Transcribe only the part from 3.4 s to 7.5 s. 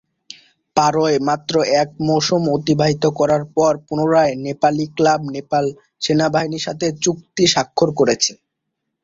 পর পুনরায় নেপালি ক্লাব নেপাল সেনাবাহিনীর সাথে চুক্তি